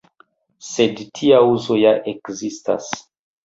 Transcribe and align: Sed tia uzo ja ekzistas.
Sed 0.69 1.03
tia 1.21 1.43
uzo 1.51 1.79
ja 1.85 1.95
ekzistas. 2.17 2.93